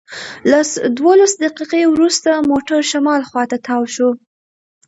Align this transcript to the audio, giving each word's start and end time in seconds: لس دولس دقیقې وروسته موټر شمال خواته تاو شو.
لس 0.51 0.69
دولس 0.97 1.31
دقیقې 1.43 1.83
وروسته 1.93 2.45
موټر 2.49 2.79
شمال 2.91 3.21
خواته 3.29 3.57
تاو 3.67 3.83
شو. 3.95 4.09